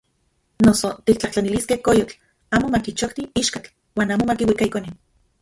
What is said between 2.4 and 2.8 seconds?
amo